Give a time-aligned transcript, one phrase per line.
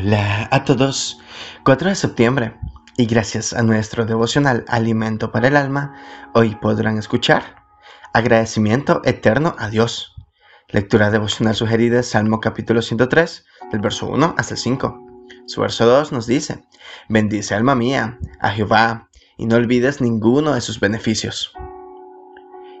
[0.00, 1.18] Hola a todos.
[1.64, 2.54] 4 de septiembre.
[2.96, 5.92] Y gracias a nuestro devocional Alimento para el Alma,
[6.34, 7.64] hoy podrán escuchar
[8.12, 10.14] Agradecimiento eterno a Dios.
[10.68, 15.06] Lectura devocional sugerida Salmo capítulo 103, del verso 1 hasta el 5.
[15.46, 16.64] Su verso 2 nos dice,
[17.08, 21.52] Bendice alma mía a Jehová y no olvides ninguno de sus beneficios.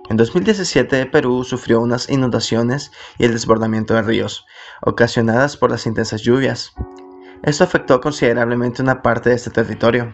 [0.08, 4.46] En 2017 Perú sufrió unas inundaciones y el desbordamiento de ríos,
[4.82, 6.74] ocasionadas por las intensas lluvias.
[7.42, 10.12] Esto afectó considerablemente una parte de este territorio.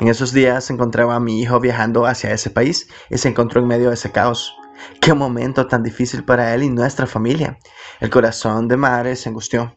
[0.00, 3.68] En esos días encontraba a mi hijo viajando hacia ese país y se encontró en
[3.68, 4.56] medio de ese caos.
[5.00, 7.58] Qué momento tan difícil para él y nuestra familia.
[8.00, 9.76] El corazón de madre se angustió.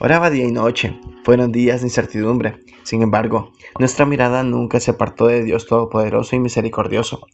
[0.00, 0.98] Oraba día y noche.
[1.22, 2.58] Fueron días de incertidumbre.
[2.82, 7.26] Sin embargo, nuestra mirada nunca se apartó de Dios Todopoderoso y Misericordioso.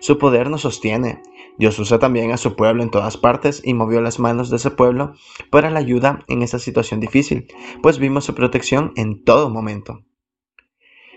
[0.00, 1.22] Su poder nos sostiene.
[1.58, 4.70] Dios usa también a su pueblo en todas partes y movió las manos de ese
[4.70, 5.14] pueblo
[5.50, 7.46] para la ayuda en esta situación difícil,
[7.82, 10.04] pues vimos su protección en todo momento.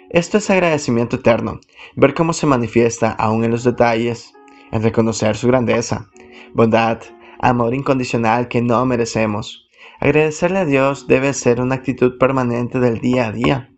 [0.09, 1.61] Esto es agradecimiento eterno,
[1.95, 4.33] ver cómo se manifiesta aún en los detalles,
[4.71, 6.09] en reconocer su grandeza,
[6.53, 7.01] bondad,
[7.39, 9.69] amor incondicional que no merecemos.
[10.01, 13.69] Agradecerle a Dios debe ser una actitud permanente del día a día.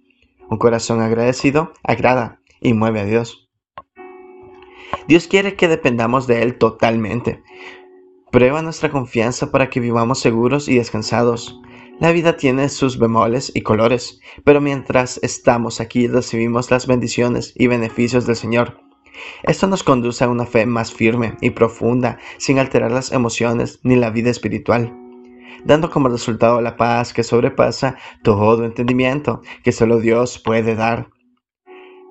[0.49, 3.49] Un corazón agradecido agrada y mueve a Dios.
[5.05, 7.43] Dios quiere que dependamos de Él totalmente.
[8.31, 11.59] Prueba nuestra confianza para que vivamos seguros y descansados.
[11.99, 17.67] La vida tiene sus bemoles y colores, pero mientras estamos aquí recibimos las bendiciones y
[17.67, 18.79] beneficios del Señor.
[19.43, 23.97] Esto nos conduce a una fe más firme y profunda, sin alterar las emociones ni
[23.97, 25.02] la vida espiritual
[25.65, 31.09] dando como resultado la paz que sobrepasa todo entendimiento que solo Dios puede dar.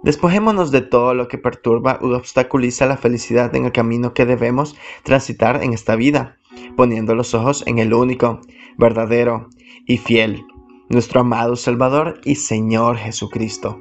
[0.02, 4.76] Despojémonos de todo lo que perturba u obstaculiza la felicidad en el camino que debemos
[5.04, 6.38] transitar en esta vida,
[6.76, 8.40] poniendo los ojos en el único,
[8.78, 9.48] verdadero
[9.86, 10.44] y fiel,
[10.88, 13.80] nuestro amado Salvador y Señor Jesucristo.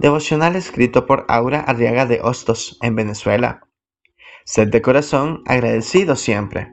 [0.00, 3.68] Devocional escrito por Aura Arriaga de Hostos, en Venezuela.
[4.44, 6.72] Sed de corazón agradecido siempre